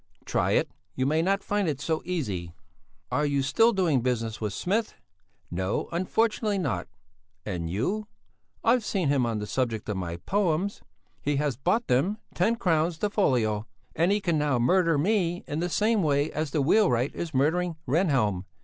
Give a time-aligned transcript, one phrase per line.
[0.25, 0.71] "Try it!
[0.95, 2.55] You may not find it so easy!"
[3.11, 4.95] "Are you still doing business with Smith?"
[5.51, 6.87] "No, unfortunately not!
[7.45, 8.07] And you?"
[8.63, 10.81] "I've seen him on the subject of my poems.
[11.21, 15.59] He has bought them, ten crowns the folio, and he can now murder me in
[15.59, 18.45] the same way as the wheelwright is murdering Rehnhjelm.